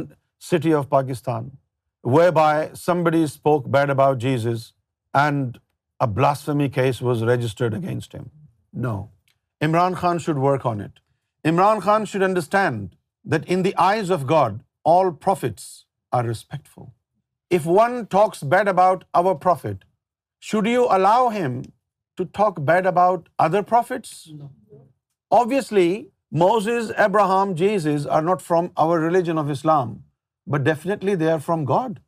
city 0.51 0.79
of 0.83 0.93
Pakistan 0.99 1.57
whereby 2.01 2.71
somebody 2.73 3.25
spoke 3.27 3.69
bad 3.71 3.89
about 3.89 4.17
Jesus 4.17 4.73
and 5.13 5.59
a 5.99 6.07
blasphemy 6.07 6.69
case 6.69 7.01
was 7.01 7.23
registered 7.23 7.73
against 7.73 8.13
him. 8.13 8.31
No. 8.73 9.11
Imran 9.61 9.95
Khan 9.95 10.17
should 10.17 10.38
work 10.38 10.65
on 10.65 10.79
it. 10.79 10.99
Imran 11.43 11.81
Khan 11.81 12.05
should 12.05 12.23
understand 12.23 12.95
that 13.25 13.45
in 13.45 13.63
the 13.63 13.75
eyes 13.75 14.09
of 14.09 14.25
God, 14.25 14.63
all 14.83 15.11
prophets 15.11 15.85
are 16.11 16.23
respectful. 16.23 16.93
If 17.49 17.65
one 17.65 18.05
talks 18.07 18.43
bad 18.43 18.67
about 18.67 19.03
our 19.13 19.35
prophet, 19.35 19.83
should 20.39 20.65
you 20.65 20.88
allow 20.89 21.29
him 21.29 21.65
to 22.15 22.25
talk 22.25 22.63
bad 22.63 22.85
about 22.85 23.27
other 23.38 23.61
prophets? 23.61 24.31
No. 24.31 24.51
Obviously, 25.31 26.11
Moses, 26.31 26.91
Abraham, 26.97 27.55
Jesus 27.55 28.05
are 28.05 28.21
not 28.21 28.41
from 28.41 28.71
our 28.77 28.99
religion 28.99 29.38
of 29.38 29.49
Islam 29.59 29.97
but 30.53 30.65
definitely 30.69 31.15
they 31.23 31.31
are 31.35 31.43
from 31.49 31.65
God. 31.71 31.99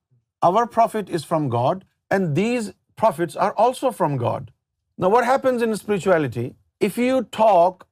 Our 0.49 0.63
prophet 0.77 1.11
is 1.19 1.27
from 1.31 1.49
God, 1.57 1.85
and 2.15 2.33
these 2.41 2.71
prophets 3.03 3.37
are 3.47 3.51
also 3.65 3.91
from 3.99 4.17
God. 4.23 4.49
Now, 4.97 5.09
what 5.15 5.29
happens 5.31 5.65
in 5.65 5.77
spirituality? 5.81 6.47
If 6.87 6.97
you 7.03 7.21
talk 7.37 7.87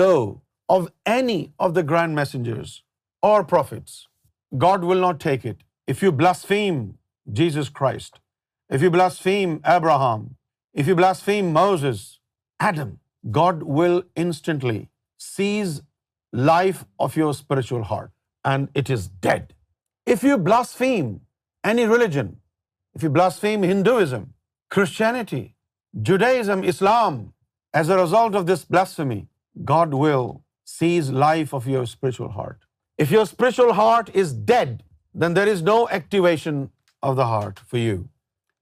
low 0.00 0.42
of 0.76 1.14
any 1.14 1.38
of 1.66 1.74
the 1.78 1.86
grand 1.94 2.18
messengers 2.20 2.76
or 3.30 3.38
prophets, 3.54 3.96
God 4.66 4.86
will 4.92 5.02
not 5.06 5.20
take 5.28 5.48
it. 5.54 5.58
If 5.94 6.06
you 6.06 6.12
blaspheme 6.20 6.80
Jesus 7.42 7.68
Christ, 7.80 8.20
if 8.68 8.82
you 8.86 8.90
blaspheme 8.94 9.58
Abraham, 9.74 10.24
if 10.74 10.86
you 10.92 10.94
blaspheme 10.94 11.52
Moses, 11.52 12.00
Adam, 12.60 12.98
God 13.30 13.62
will 13.78 14.02
instantly 14.26 14.88
seize 15.28 15.80
life 16.54 16.84
of 17.06 17.16
your 17.16 17.34
spiritual 17.42 17.86
heart, 17.92 18.10
and 18.54 18.68
it 18.74 18.96
is 18.98 19.12
dead. 19.30 19.46
If 20.12 20.22
you 20.26 20.36
blaspheme 20.44 21.08
any 21.70 21.84
religion, 21.88 22.28
if 22.96 23.02
you 23.06 23.08
blaspheme 23.14 23.64
Hinduism, 23.70 24.22
Christianity, 24.76 25.40
Judaism, 26.10 26.62
Islam, 26.72 27.16
as 27.80 27.88
a 27.88 27.98
result 27.98 28.38
of 28.38 28.46
this 28.50 28.64
blasphemy, 28.76 29.18
God 29.72 29.96
will 30.02 30.26
seize 30.74 31.10
life 31.22 31.52
of 31.58 31.66
your 31.72 31.82
spiritual 31.90 32.30
heart. 32.36 32.60
If 33.04 33.12
your 33.14 33.24
spiritual 33.32 33.72
heart 33.80 34.08
is 34.22 34.32
dead, 34.52 34.72
then 35.24 35.36
there 35.38 35.54
is 35.54 35.60
no 35.70 35.78
activation 35.98 36.62
of 37.10 37.18
the 37.18 37.28
heart 37.32 37.60
for 37.72 37.82
you. 37.84 37.98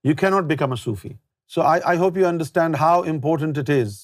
You 0.09 0.15
cannot 0.23 0.49
become 0.53 0.75
a 0.77 0.79
Sufi. 0.83 1.13
So 1.53 1.69
I 1.93 1.95
hope 2.01 2.19
you 2.21 2.27
understand 2.31 2.79
how 2.83 2.95
important 3.13 3.61
it 3.63 3.71
is 3.77 3.95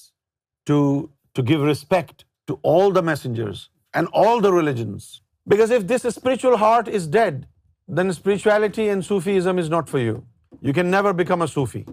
to 0.72 1.44
give 1.52 1.68
respect 1.72 2.24
to 2.52 2.58
all 2.72 2.96
the 2.98 3.06
messengers 3.10 3.62
and 3.92 4.10
all 4.22 4.42
the 4.48 4.54
religions. 4.60 5.12
Because 5.52 5.72
if 5.76 5.86
this 5.86 6.06
spiritual 6.16 6.56
heart 6.56 6.88
is 6.88 7.06
dead, 7.06 7.46
then 7.86 8.12
spirituality 8.18 8.88
and 8.88 9.04
Sufism 9.08 9.58
is 9.62 9.68
not 9.68 9.88
for 9.88 9.98
you. 9.98 10.22
You 10.60 10.72
can 10.72 10.90
never 10.90 11.12
become 11.12 11.42
a 11.42 11.48
Sufi. 11.48 11.84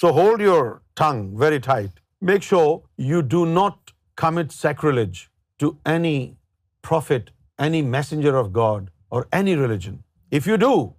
So 0.00 0.12
hold 0.12 0.40
your 0.40 0.82
tongue 1.02 1.22
very 1.44 1.60
tight. 1.60 1.90
Make 2.20 2.42
sure 2.42 2.82
you 2.96 3.22
do 3.22 3.46
not 3.46 3.92
commit 4.16 4.52
sacrilege 4.52 5.30
to 5.60 5.70
any 5.86 6.36
prophet, 6.82 7.30
any 7.58 7.82
messenger 7.96 8.36
of 8.36 8.52
God, 8.52 8.90
or 9.10 9.26
any 9.32 9.56
religion. 9.56 10.02
If 10.30 10.46
you 10.46 10.56
do, 10.56 10.94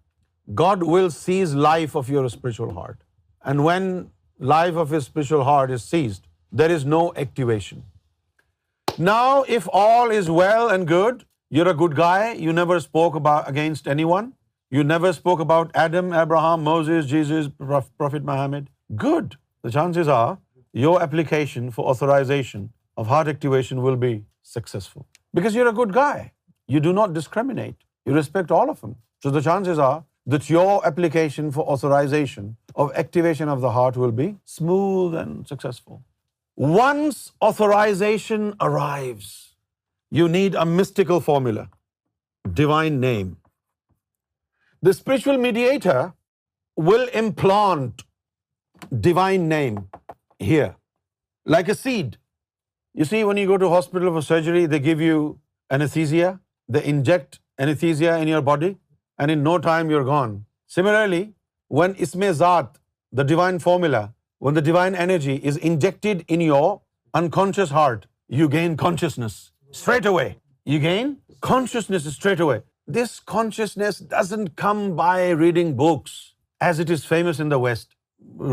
God 0.55 0.83
will 0.83 1.11
seize 1.11 1.53
life 1.53 1.95
of 1.95 2.09
your 2.09 2.29
spiritual 2.29 2.73
heart. 2.73 2.99
And 3.43 3.63
when 3.63 3.87
life 4.39 4.75
of 4.75 4.89
his 4.89 5.05
spiritual 5.05 5.43
heart 5.43 5.69
is 5.69 5.83
seized, 5.93 6.27
there 6.51 6.71
is 6.71 6.85
no 6.85 7.13
activation. 7.27 7.83
Now, 8.97 9.43
if 9.59 9.67
all 9.83 10.09
is 10.09 10.35
well 10.41 10.75
and 10.79 10.91
good, 10.97 11.23
you're 11.55 11.71
a 11.71 11.79
good 11.79 11.93
guy. 11.97 12.21
You 12.45 12.53
never 12.53 12.77
spoke 12.83 13.13
against 13.33 13.85
anyone. 13.91 14.25
You 14.77 14.83
never 14.83 15.11
spoke 15.17 15.43
about 15.43 15.77
Adam, 15.83 16.07
Abraham, 16.21 16.65
Moses, 16.69 17.05
Jesus, 17.11 17.45
Prophet 17.99 18.25
Muhammad. 18.29 18.65
Good. 19.03 19.37
The 19.67 19.71
chances 19.75 20.09
are 20.15 20.37
your 20.85 20.95
application 21.05 21.69
for 21.77 21.85
authorization 21.91 22.67
of 22.97 23.07
heart 23.07 23.29
activation 23.33 23.81
will 23.85 23.95
be 24.01 24.11
successful. 24.57 25.05
Because 25.39 25.55
you're 25.55 25.69
a 25.71 25.79
good 25.79 25.93
guy. 25.99 26.33
You 26.67 26.81
do 26.89 26.93
not 26.99 27.15
discriminate. 27.19 27.79
You 28.05 28.17
respect 28.19 28.51
all 28.51 28.73
of 28.73 28.81
them. 28.81 28.97
So 29.23 29.31
the 29.37 29.43
chances 29.47 29.79
are 29.87 30.03
that 30.35 30.49
your 30.49 30.85
application 30.91 31.51
for 31.51 31.67
authorization 31.77 32.51
of 32.75 32.91
activation 33.05 33.55
of 33.55 33.61
the 33.61 33.73
heart 33.77 33.95
will 33.95 34.15
be 34.19 34.27
smooth 34.43 35.17
and 35.23 35.47
successful. 35.55 36.03
Once 36.81 37.25
authorization 37.51 38.53
arrives, 38.69 39.35
you 40.11 40.27
need 40.27 40.55
a 40.55 40.65
mystical 40.65 41.19
formula, 41.19 41.69
divine 42.53 42.99
name. 42.99 43.37
The 44.81 44.93
spiritual 44.93 45.37
mediator 45.37 46.13
will 46.75 47.07
implant 47.07 48.03
divine 49.01 49.47
name 49.47 49.87
here, 50.37 50.75
like 51.45 51.69
a 51.69 51.75
seed. 51.75 52.17
You 52.93 53.05
see, 53.05 53.23
when 53.23 53.37
you 53.37 53.47
go 53.47 53.57
to 53.57 53.69
hospital 53.69 54.13
for 54.13 54.21
surgery, 54.21 54.65
they 54.65 54.79
give 54.79 55.01
you 55.01 55.39
anesthesia, 55.69 56.39
they 56.69 56.83
inject 56.83 57.39
anesthesia 57.57 58.17
in 58.17 58.27
your 58.27 58.41
body, 58.41 58.77
and 59.17 59.31
in 59.31 59.43
no 59.43 59.57
time 59.57 59.89
you're 59.89 60.03
gone. 60.03 60.45
Similarly, 60.67 61.33
when 61.67 61.95
Isme 61.95 62.31
Zat, 62.31 62.77
the 63.11 63.23
divine 63.23 63.59
formula, 63.59 64.13
when 64.39 64.53
the 64.53 64.61
divine 64.61 64.93
energy 64.93 65.35
is 65.37 65.57
injected 65.57 66.25
in 66.27 66.41
your 66.41 66.81
unconscious 67.13 67.71
heart, 67.71 68.07
you 68.27 68.49
gain 68.49 68.77
consciousness 68.77 69.43
straight 69.81 70.07
away. 70.11 70.29
You 70.73 70.79
gain 70.85 71.11
consciousness 71.51 72.09
straight 72.15 72.41
away. 72.47 72.61
This 72.97 73.11
consciousness 73.35 73.99
doesn't 74.15 74.55
come 74.63 74.81
by 75.01 75.29
reading 75.43 75.75
books, 75.85 76.17
as 76.69 76.79
it 76.85 76.89
is 76.95 77.05
famous 77.11 77.39
in 77.45 77.53
the 77.55 77.61
West. 77.67 77.87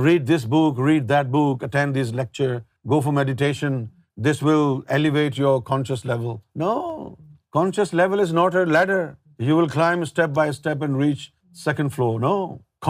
Read 0.06 0.30
this 0.32 0.44
book, 0.54 0.80
read 0.90 1.08
that 1.14 1.32
book, 1.38 1.62
attend 1.62 1.98
this 2.00 2.12
lecture, 2.22 2.64
go 2.92 3.00
for 3.06 3.12
meditation. 3.18 3.82
This 4.16 4.42
will 4.48 4.84
elevate 4.98 5.38
your 5.44 5.56
conscious 5.72 6.04
level. 6.12 6.42
No, 6.54 7.18
conscious 7.58 7.92
level 8.02 8.20
is 8.26 8.32
not 8.40 8.56
a 8.62 8.66
ladder. 8.76 9.16
You 9.38 9.56
will 9.60 9.70
climb 9.78 10.04
step 10.14 10.34
by 10.40 10.50
step 10.62 10.82
and 10.82 10.98
reach 11.04 11.32
second 11.66 11.94
floor. 11.94 12.20
No, 12.28 12.36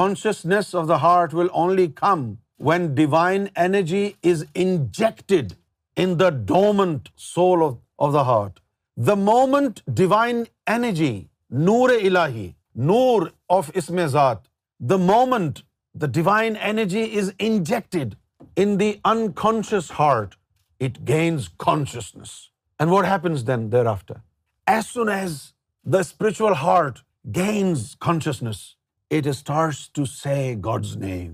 consciousness 0.03 0.75
of 0.83 0.87
the 0.93 0.99
heart 1.07 1.35
will 1.41 1.51
only 1.53 1.89
come 1.89 2.39
when 2.69 2.95
divine 2.95 3.51
energy 3.57 4.17
is 4.23 4.47
injected 4.55 5.57
in 6.05 6.17
the 6.17 6.31
dormant 6.31 7.17
soul 7.33 7.69
of 7.69 7.81
of 8.07 8.13
the 8.15 8.23
heart 8.27 8.59
the 9.07 9.15
moment 9.15 9.79
divine 9.97 10.43
energy 10.75 11.11
نور 11.67 11.91
الہی 11.91 12.49
نور 12.91 13.27
of 13.57 13.71
اس 13.81 13.91
میں 13.99 14.07
ذات 14.15 14.39
the 14.91 14.97
moment 15.11 15.59
the 16.03 16.07
divine 16.15 16.55
energy 16.69 17.03
is 17.19 17.31
injected 17.49 18.15
in 18.65 18.79
the 18.81 18.91
unconscious 19.11 19.91
heart 19.99 20.35
it 20.85 20.99
gains 21.09 21.49
consciousness 21.67 22.31
and 22.79 22.93
what 22.93 23.07
happens 23.11 23.47
then 23.47 23.71
thereafter 23.93 24.15
as 24.75 24.87
soon 24.93 25.09
as 25.19 25.39
the 25.93 25.99
spiritual 26.01 26.53
heart 26.63 26.99
gains 27.37 27.87
consciousness 28.09 28.63
it 29.19 29.27
starts 29.35 29.89
to 29.91 30.05
say 30.19 30.53
God's 30.65 30.97
name 31.07 31.33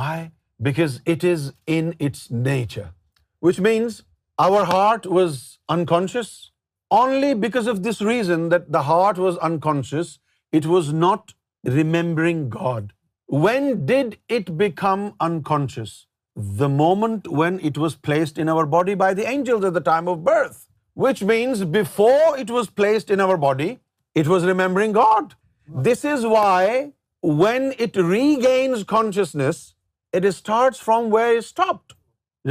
why 0.00 0.28
because 0.64 1.00
it 1.14 1.24
is 1.32 1.50
in its 1.66 2.30
nature 2.30 2.88
which 3.42 3.60
means 3.70 4.00
Our 4.42 4.60
heart 4.68 5.06
was 5.14 5.34
unconscious 5.74 6.28
only 6.98 7.30
because 7.44 7.66
of 7.70 7.82
this 7.86 7.98
reason 8.10 8.48
that 8.52 8.70
the 8.76 8.84
heart 8.84 9.18
was 9.24 9.40
unconscious. 9.48 10.12
It 10.50 10.66
was 10.74 10.92
not 10.92 11.34
remembering 11.78 12.38
God. 12.54 12.94
When 13.46 13.66
did 13.90 14.16
it 14.36 14.56
become 14.62 15.02
unconscious? 15.28 15.92
The 16.62 16.68
moment 16.68 17.28
when 17.40 17.58
it 17.70 17.76
was 17.86 17.98
placed 18.08 18.38
in 18.38 18.52
our 18.54 18.64
body 18.76 18.94
by 18.94 19.10
the 19.18 19.26
angels 19.34 19.66
at 19.70 19.74
the 19.74 19.86
time 19.90 20.08
of 20.08 20.24
birth, 20.24 20.64
which 20.94 21.20
means 21.32 21.66
before 21.76 22.30
it 22.44 22.54
was 22.58 22.70
placed 22.70 23.10
in 23.10 23.20
our 23.26 23.36
body, 23.36 23.70
it 24.14 24.26
was 24.26 24.50
remembering 24.52 24.92
God. 24.92 25.36
This 25.90 26.04
is 26.14 26.26
why 26.38 27.42
when 27.44 27.74
it 27.88 28.02
regains 28.14 28.88
consciousness, 28.96 29.60
it 30.12 30.32
starts 30.40 30.80
from 30.88 31.10
where 31.10 31.36
it 31.36 31.48
stopped, 31.52 31.96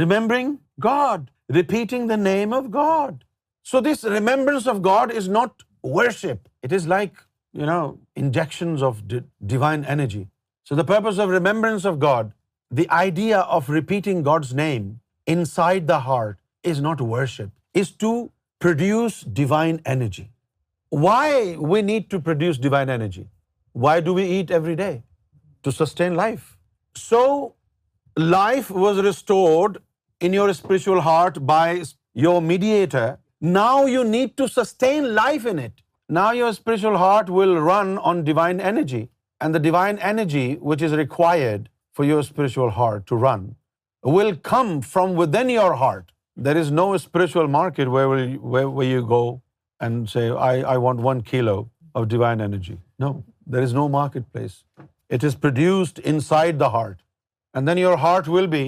remembering 0.06 0.58
God 0.92 1.28
repeating 1.58 2.06
the 2.06 2.22
name 2.24 2.54
of 2.60 2.70
God. 2.76 3.24
So 3.70 3.80
this 3.86 4.04
remembrance 4.14 4.66
of 4.72 4.82
God 4.86 5.16
is 5.22 5.28
not 5.38 5.66
worship. 5.98 6.40
It 6.68 6.72
is 6.80 6.86
like, 6.92 7.14
you 7.52 7.66
know, 7.66 7.98
injections 8.24 8.82
of 8.90 9.04
divine 9.54 9.84
energy. 9.96 10.26
So 10.70 10.78
the 10.80 10.88
purpose 10.92 11.18
of 11.18 11.32
remembrance 11.34 11.88
of 11.90 11.98
God, 12.06 12.32
the 12.82 12.88
idea 13.00 13.40
of 13.58 13.70
repeating 13.76 14.22
God's 14.30 14.54
name 14.62 15.00
inside 15.26 15.86
the 15.86 16.00
heart 16.10 16.38
is 16.74 16.80
not 16.88 17.00
worship, 17.12 17.50
is 17.74 17.90
to 18.06 18.12
produce 18.66 19.20
divine 19.42 19.80
energy. 19.96 20.28
Why 20.88 21.56
we 21.72 21.82
need 21.82 22.10
to 22.14 22.20
produce 22.30 22.58
divine 22.70 22.90
energy? 22.96 23.28
Why 23.72 24.00
do 24.08 24.14
we 24.14 24.24
eat 24.38 24.50
every 24.50 24.76
day? 24.84 25.02
To 25.64 25.72
sustain 25.72 26.16
life. 26.20 26.56
So 27.02 27.54
life 28.38 28.70
was 28.86 29.06
restored 29.12 29.78
in 30.28 30.36
your 30.36 30.52
spiritual 30.54 31.00
heart 31.08 31.40
by 31.50 31.82
your 32.24 32.40
mediator, 32.50 33.08
now 33.40 33.84
you 33.94 34.02
need 34.04 34.36
to 34.36 34.48
sustain 34.56 35.14
life 35.20 35.46
in 35.52 35.58
it. 35.58 35.82
Now 36.08 36.30
your 36.38 36.52
spiritual 36.52 36.96
heart 37.02 37.30
will 37.38 37.56
run 37.66 37.96
on 38.12 38.22
divine 38.30 38.60
energy, 38.72 39.02
and 39.40 39.54
the 39.54 39.64
divine 39.66 39.98
energy 40.12 40.46
which 40.70 40.82
is 40.88 40.96
required 41.00 41.68
for 41.92 42.06
your 42.10 42.22
spiritual 42.28 42.70
heart 42.78 43.06
to 43.12 43.16
run 43.16 43.46
will 44.18 44.34
come 44.52 44.74
from 44.94 45.14
within 45.22 45.52
your 45.56 45.74
heart. 45.84 46.12
There 46.48 46.56
is 46.56 46.70
no 46.70 46.86
spiritual 47.04 47.48
market 47.48 47.90
where 47.96 48.88
you 48.92 49.04
go 49.14 49.24
and 49.78 50.08
say, 50.08 50.28
I 50.74 50.76
want 50.76 51.06
1 51.08 51.20
kilo 51.22 51.70
of 51.94 52.08
divine 52.08 52.40
energy. 52.48 52.78
No, 52.98 53.24
there 53.46 53.62
is 53.62 53.74
no 53.74 53.88
marketplace. 53.88 54.64
It 55.08 55.24
is 55.24 55.34
produced 55.34 55.98
inside 55.98 56.58
the 56.58 56.70
heart. 56.70 56.98
And 57.52 57.66
then 57.66 57.78
your 57.80 57.96
heart 58.06 58.28
will 58.36 58.54
be 58.58 58.64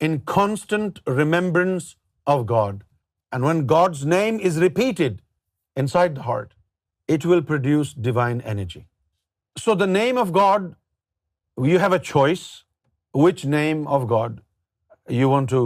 in 0.00 0.16
constant 0.32 0.98
remembrance 1.20 1.88
of 2.34 2.46
God. 2.46 2.82
And 3.32 3.44
when 3.50 3.64
God's 3.72 4.04
name 4.14 4.40
is 4.50 4.58
repeated 4.64 5.20
inside 5.82 6.14
the 6.16 6.24
heart, 6.28 6.50
it 7.16 7.24
will 7.32 7.42
produce 7.52 7.92
divine 8.08 8.40
energy. 8.40 8.84
So 9.64 9.74
the 9.74 9.86
name 9.86 10.18
of 10.24 10.32
God, 10.32 10.74
you 11.70 11.78
have 11.78 11.92
a 11.92 11.98
choice 11.98 12.46
which 13.26 13.44
name 13.44 13.86
of 13.86 14.06
God 14.06 14.40
you 15.08 15.28
want 15.28 15.50
to 15.50 15.62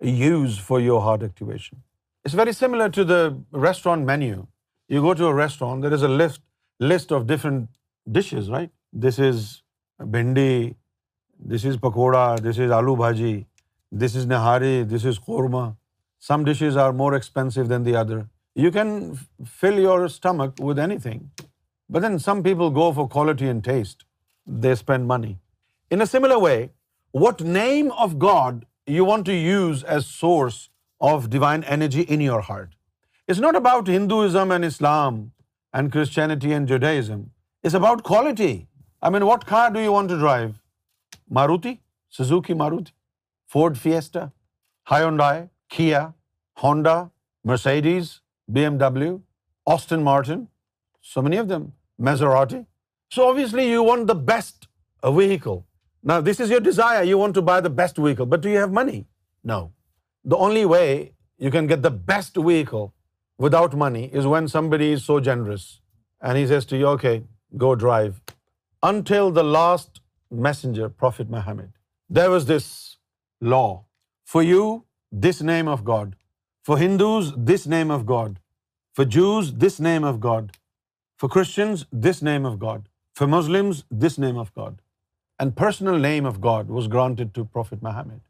use 0.00 0.58
for 0.58 0.80
your 0.80 1.00
heart 1.00 1.22
activation. 1.22 1.82
It's 2.24 2.34
very 2.34 2.52
similar 2.52 2.88
to 2.90 3.04
the 3.04 3.20
restaurant 3.52 4.04
menu. 4.10 4.46
You 4.88 5.00
go 5.02 5.14
to 5.14 5.26
a 5.26 5.34
restaurant, 5.34 5.82
there 5.82 5.94
is 5.94 6.02
a 6.02 6.92
list 6.92 7.12
of 7.18 7.26
different 7.26 7.68
dishes, 8.18 8.50
right? 8.50 8.70
This 8.92 9.18
is 9.18 9.62
bhindi, 10.00 10.74
this 11.54 11.64
is 11.64 11.76
pakoda, 11.76 12.40
this 12.40 12.58
is 12.58 12.70
aloo 12.70 12.96
bhaji, 13.04 13.34
this 14.02 14.14
is 14.18 14.24
nahari, 14.26 14.76
this 14.90 15.04
is 15.04 15.18
korma. 15.20 15.76
Some 16.18 16.44
dishes 16.44 16.76
are 16.84 16.92
more 16.92 17.14
expensive 17.14 17.68
than 17.72 17.84
the 17.88 17.94
other. 17.96 18.28
You 18.64 18.70
can 18.76 18.88
fill 19.60 19.78
your 19.78 20.08
stomach 20.14 20.56
with 20.68 20.80
anything. 20.84 21.20
But 21.88 22.02
then 22.02 22.18
some 22.18 22.42
people 22.46 22.72
go 22.78 22.86
for 22.96 23.06
quality 23.08 23.48
and 23.48 23.62
taste. 23.66 24.04
They 24.64 24.74
spend 24.80 25.06
money. 25.06 25.38
In 25.92 26.00
a 26.00 26.06
similar 26.08 26.38
way, 26.46 26.70
what 27.12 27.44
name 27.58 27.92
of 28.06 28.18
God 28.18 28.66
you 28.96 29.04
want 29.10 29.26
to 29.26 29.36
use 29.42 29.84
as 29.84 30.08
source 30.08 30.58
of 31.12 31.30
divine 31.30 31.62
energy 31.62 32.04
in 32.16 32.26
your 32.28 32.40
heart? 32.40 32.72
It's 33.28 33.42
not 33.46 33.54
about 33.54 33.92
Hinduism 33.96 34.56
and 34.56 34.70
Islam 34.72 35.22
and 35.72 35.92
Christianity 35.92 36.52
and 36.58 36.66
Judaism. 36.66 37.22
It's 37.62 37.78
about 37.82 38.02
quality. 38.02 38.66
I 39.00 39.10
mean, 39.10 39.26
what 39.26 39.46
car 39.46 39.70
do 39.70 39.86
you 39.88 39.92
want 39.92 40.08
to 40.08 40.18
drive? 40.26 40.52
Maruti? 41.30 41.78
Suzuki 42.10 42.54
Maruti? 42.54 42.82
Ford 43.54 43.76
Fiesta, 43.82 44.22
Hyundai, 44.90 45.48
Kia, 45.74 46.02
Honda, 46.62 46.96
Mercedes, 47.50 48.08
BMW, 48.54 49.10
Aston 49.74 50.02
Martin, 50.08 50.40
so 51.12 51.22
many 51.26 51.40
of 51.42 51.46
them, 51.52 51.66
Maserati. 52.08 52.60
So 53.14 53.28
obviously 53.30 53.66
you 53.68 53.84
want 53.90 54.10
the 54.12 54.18
best 54.32 54.68
vehicle. 55.20 55.60
Now 56.10 56.18
this 56.28 56.42
is 56.46 56.54
your 56.54 56.60
desire, 56.70 57.04
you 57.12 57.18
want 57.22 57.38
to 57.40 57.44
buy 57.52 57.60
the 57.68 57.74
best 57.82 58.02
vehicle, 58.06 58.28
but 58.34 58.44
do 58.46 58.52
you 58.54 58.60
have 58.64 58.76
money? 58.82 59.00
No. 59.52 59.60
The 60.32 60.38
only 60.48 60.66
way 60.76 60.88
you 61.46 61.50
can 61.56 61.70
get 61.74 61.86
the 61.88 61.96
best 62.12 62.44
vehicle 62.48 62.92
without 63.46 63.80
money 63.86 64.04
is 64.22 64.30
when 64.34 64.50
somebody 64.56 64.90
is 64.96 65.06
so 65.10 65.20
generous 65.30 65.66
and 66.20 66.42
he 66.42 66.46
says 66.54 66.64
to 66.72 66.82
you, 66.82 66.86
okay, 66.98 67.16
go 67.64 67.74
drive. 67.86 68.20
Until 68.94 69.30
the 69.40 69.46
last 69.56 70.00
messenger, 70.48 70.88
Prophet 70.88 71.30
Muhammad, 71.36 71.70
there 72.18 72.32
was 72.36 72.54
this 72.56 72.74
law. 73.40 73.84
For 74.24 74.42
you, 74.42 74.84
this 75.10 75.40
name 75.42 75.68
of 75.68 75.84
God. 75.84 76.16
For 76.62 76.78
Hindus, 76.78 77.32
this 77.36 77.66
name 77.66 77.90
of 77.90 78.06
God. 78.06 78.40
For 78.94 79.04
Jews, 79.04 79.54
this 79.54 79.80
name 79.80 80.04
of 80.04 80.20
God. 80.20 80.52
For 81.18 81.28
Christians, 81.28 81.86
this 81.92 82.22
name 82.22 82.44
of 82.44 82.58
God. 82.58 82.88
For 83.14 83.26
Muslims, 83.26 83.84
this 83.90 84.18
name 84.18 84.36
of 84.36 84.52
God. 84.54 84.80
And 85.38 85.56
personal 85.56 85.98
name 85.98 86.26
of 86.26 86.40
God 86.40 86.68
was 86.68 86.88
granted 86.88 87.34
to 87.34 87.44
Prophet 87.44 87.82
Muhammad. 87.82 88.20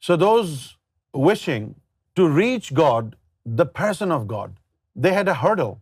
So 0.00 0.16
those 0.16 0.76
wishing 1.12 1.74
to 2.16 2.28
reach 2.28 2.74
God, 2.74 3.16
the 3.44 3.66
person 3.66 4.12
of 4.12 4.26
God, 4.26 4.58
they 4.94 5.12
had 5.12 5.28
a 5.28 5.34
hurdle. 5.34 5.80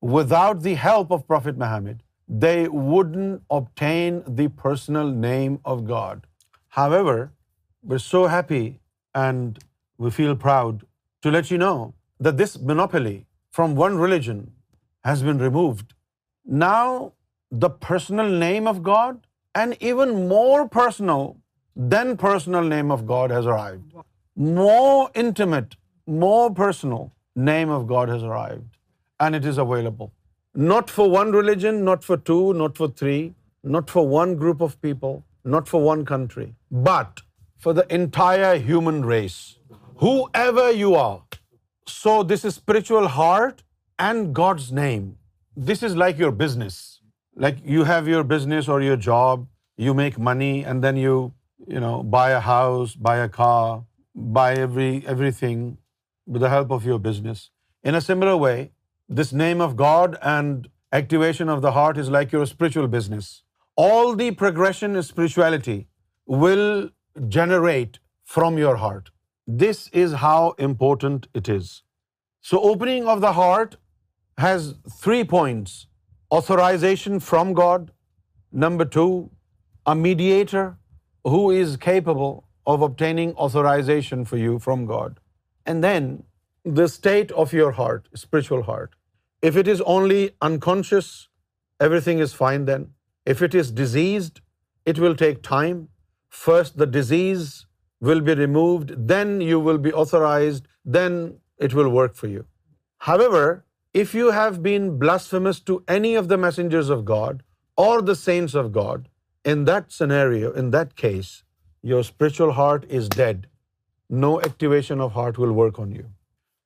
Without 0.00 0.62
the 0.62 0.74
help 0.74 1.10
of 1.10 1.26
Prophet 1.26 1.58
Muhammad, 1.58 2.02
they 2.26 2.68
wouldn't 2.68 3.42
obtain 3.50 4.22
the 4.26 4.48
personal 4.48 5.08
name 5.08 5.60
of 5.64 5.84
God. 5.84 6.26
However, 6.68 7.28
we're 7.82 8.04
so 8.04 8.26
happy 8.26 8.80
and 9.14 9.58
we 9.98 10.10
feel 10.10 10.34
proud 10.36 10.82
to 11.22 11.30
let 11.30 11.50
you 11.50 11.56
know 11.58 11.94
that 12.26 12.36
this 12.36 12.58
monopoly 12.70 13.24
from 13.50 13.74
one 13.74 13.96
religion 13.98 14.50
has 15.02 15.22
been 15.22 15.38
removed. 15.38 15.94
Now, 16.44 17.12
the 17.50 17.70
personal 17.70 18.28
name 18.42 18.68
of 18.68 18.82
God, 18.82 19.26
and 19.54 19.76
even 19.80 20.28
more 20.28 20.68
personal 20.68 21.24
than 21.94 22.18
personal 22.18 22.68
name 22.74 22.90
of 22.90 23.06
God, 23.06 23.30
has 23.30 23.46
arrived. 23.46 23.96
More 24.36 25.10
intimate, 25.14 25.74
more 26.06 26.50
personal 26.50 27.10
name 27.34 27.70
of 27.70 27.86
God 27.86 28.10
has 28.10 28.22
arrived, 28.22 28.76
and 29.18 29.34
it 29.34 29.46
is 29.46 29.56
available. 29.56 30.12
Not 30.54 30.90
for 30.90 31.08
one 31.08 31.32
religion, 31.32 31.82
not 31.84 32.04
for 32.04 32.18
two, 32.18 32.52
not 32.52 32.76
for 32.76 32.88
three, 32.88 33.34
not 33.64 33.88
for 33.88 34.06
one 34.06 34.36
group 34.36 34.60
of 34.60 34.78
people, 34.82 35.24
not 35.44 35.68
for 35.68 35.80
one 35.80 36.04
country, 36.04 36.54
but 36.70 37.18
for 37.66 37.72
the 37.78 37.86
entire 38.00 38.52
human 38.68 39.00
race, 39.10 39.38
whoever 40.04 40.66
you 40.82 40.94
are. 41.02 41.18
So 41.94 42.22
this 42.32 42.44
is 42.50 42.54
spiritual 42.54 43.08
heart 43.20 43.62
and 43.98 44.32
God's 44.42 44.70
name. 44.84 45.04
This 45.70 45.82
is 45.88 45.96
like 46.04 46.22
your 46.24 46.32
business. 46.44 46.76
Like 47.44 47.60
you 47.74 47.84
have 47.90 48.08
your 48.08 48.22
business 48.32 48.68
or 48.74 48.80
your 48.88 48.96
job, 49.10 49.46
you 49.76 49.94
make 50.00 50.18
money 50.30 50.54
and 50.64 50.88
then 50.88 50.96
you 51.04 51.20
buy 52.16 52.28
a 52.38 52.40
house, 52.40 52.94
buy 53.08 53.16
a 53.24 53.28
car, 53.36 53.84
buy 54.14 54.50
everything 54.60 55.60
with 56.26 56.42
the 56.42 56.52
help 56.56 56.70
of 56.78 56.88
your 56.90 56.98
business. 57.10 57.50
In 57.82 57.94
a 57.94 58.00
similar 58.00 58.36
way, 58.36 58.70
this 59.20 59.32
name 59.32 59.60
of 59.60 59.76
God 59.76 60.16
and 60.32 60.68
activation 61.00 61.52
of 61.54 61.62
the 61.66 61.72
heart 61.78 62.02
is 62.04 62.08
like 62.16 62.32
your 62.32 62.46
spiritual 62.46 62.88
business. 62.96 63.30
All 63.76 64.16
the 64.16 64.30
progression 64.32 64.96
in 64.96 65.08
spirituality 65.12 65.78
will 66.44 66.88
generate 67.28 67.98
from 68.24 68.58
your 68.58 68.76
heart. 68.76 69.10
This 69.46 69.88
is 69.88 70.12
how 70.24 70.54
important 70.58 71.28
it 71.34 71.48
is. 71.48 71.82
So 72.40 72.60
opening 72.60 73.06
of 73.06 73.20
the 73.20 73.32
heart 73.32 73.76
has 74.38 74.74
3 75.04 75.24
points. 75.24 75.86
Authorization 76.30 77.18
from 77.18 77.52
God. 77.52 77.90
Number 78.52 78.84
2, 78.84 79.30
a 79.86 79.94
mediator 79.94 80.76
who 81.24 81.50
is 81.50 81.76
capable 81.76 82.44
of 82.66 82.82
obtaining 82.82 83.34
authorization 83.34 84.24
for 84.24 84.36
you 84.36 84.58
from 84.58 84.86
God. 84.86 85.20
And 85.66 85.84
then 85.84 86.24
the 86.64 86.88
state 86.88 87.32
of 87.32 87.52
your 87.52 87.72
heart, 87.72 88.08
spiritual 88.14 88.62
heart. 88.62 88.94
If 89.42 89.56
it 89.56 89.66
is 89.66 89.80
only 89.82 90.30
unconscious, 90.40 91.28
everything 91.80 92.18
is 92.18 92.32
fine 92.32 92.64
then. 92.64 92.92
If 93.24 93.42
it 93.42 93.54
is 93.54 93.72
diseased, 93.72 94.40
it 94.84 94.98
will 94.98 95.16
take 95.16 95.42
time. 95.42 95.88
First, 96.30 96.76
the 96.76 96.86
disease 96.86 97.66
will 98.00 98.20
be 98.20 98.34
removed, 98.34 98.94
then 98.96 99.40
you 99.40 99.60
will 99.60 99.78
be 99.78 99.92
authorized, 99.92 100.66
then 100.84 101.40
it 101.58 101.74
will 101.74 101.90
work 101.90 102.14
for 102.14 102.28
you. 102.28 102.46
However, 103.08 103.64
if 103.92 104.14
you 104.14 104.30
have 104.30 104.62
been 104.62 104.98
blasphemous 104.98 105.60
to 105.60 105.82
any 105.88 106.14
of 106.14 106.28
the 106.28 106.38
messengers 106.38 106.88
of 106.88 107.04
God 107.04 107.42
or 107.76 108.00
the 108.00 108.14
saints 108.14 108.54
of 108.54 108.72
God, 108.72 109.08
in 109.44 109.64
that 109.64 109.90
scenario, 109.90 110.52
in 110.52 110.70
that 110.70 110.96
case, 110.96 111.42
your 111.82 112.02
spiritual 112.02 112.52
heart 112.52 112.84
is 112.88 113.08
dead. 113.08 113.46
No 114.10 114.40
activation 114.40 115.00
of 115.00 115.12
heart 115.12 115.38
will 115.38 115.52
work 115.52 115.78
on 115.78 115.90
you. 115.90 116.10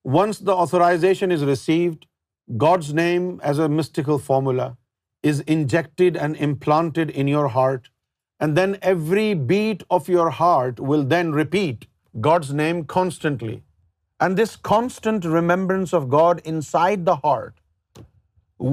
Once 0.03 0.41
the 0.41 0.53
authorization 0.53 1.31
is 1.31 1.45
received, 1.45 2.07
God's 2.57 2.93
name 2.93 3.41
as 3.43 3.59
a 3.59 3.69
mystical 3.69 4.19
formula 4.19 4.77
is 5.23 5.41
injected 5.41 6.17
and 6.17 6.37
implanted 6.37 7.11
in 7.11 7.29
your 7.29 7.49
heart 7.49 7.83
and 8.45 8.59
then 8.61 8.73
every 8.93 9.29
beat 9.51 9.83
of 9.97 10.09
your 10.15 10.31
heart 10.39 10.81
will 10.89 11.05
then 11.13 11.29
repeat 11.43 11.85
God's 12.27 12.51
name 12.63 12.81
constantly. 12.95 13.55
And 14.27 14.41
this 14.41 14.53
constant 14.71 15.31
remembrance 15.35 15.95
of 15.99 16.11
God 16.17 16.43
inside 16.55 17.07
the 17.11 17.17
heart 17.29 18.03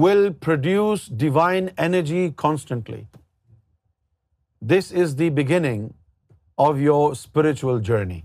will 0.04 0.24
produce 0.48 1.06
divine 1.22 1.70
energy 1.86 2.24
constantly. 2.46 3.00
This 4.74 4.92
is 5.04 5.16
the 5.22 5.30
beginning 5.40 5.88
of 6.68 6.84
your 6.90 7.02
spiritual 7.22 7.82
journey. 7.92 8.20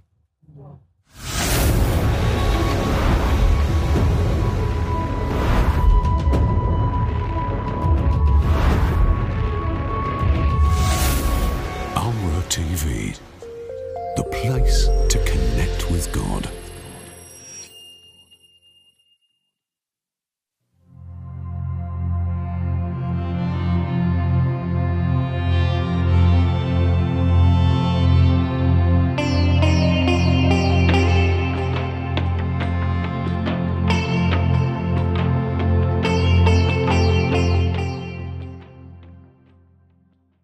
us 14.68 15.07